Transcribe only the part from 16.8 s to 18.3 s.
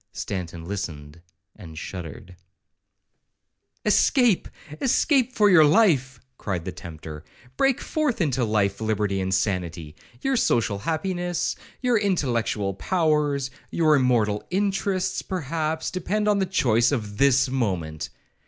of this moment.